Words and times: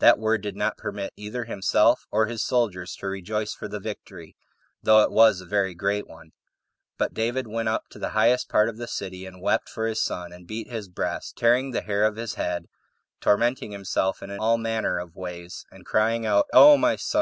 That 0.00 0.18
word 0.18 0.42
did 0.42 0.56
not 0.56 0.76
permit 0.76 1.14
either 1.16 1.44
himself 1.46 2.06
or 2.10 2.26
his 2.26 2.44
soldiers 2.44 2.94
to 2.96 3.06
rejoice 3.06 3.54
for 3.54 3.66
the 3.66 3.80
victory, 3.80 4.36
though 4.82 5.02
it 5.02 5.10
was 5.10 5.40
a 5.40 5.46
very 5.46 5.74
great 5.74 6.06
one; 6.06 6.32
but 6.98 7.14
David 7.14 7.46
went 7.46 7.70
up 7.70 7.84
to 7.92 7.98
the 7.98 8.10
highest 8.10 8.50
part 8.50 8.68
of 8.68 8.76
the 8.76 8.86
city, 8.86 9.24
19 9.24 9.34
and 9.36 9.42
wept 9.42 9.70
for 9.70 9.86
his 9.86 10.02
son, 10.04 10.34
and 10.34 10.46
beat 10.46 10.68
his 10.70 10.90
breast, 10.90 11.36
tearing 11.38 11.70
[the 11.70 11.80
hair 11.80 12.04
of] 12.04 12.16
his 12.16 12.34
head, 12.34 12.66
tormenting 13.22 13.72
himself 13.72 14.22
all 14.38 14.58
manner 14.58 14.98
of 14.98 15.16
ways, 15.16 15.64
and 15.70 15.86
crying 15.86 16.26
out, 16.26 16.44
"O 16.52 16.76
my 16.76 16.96
son! 16.96 17.18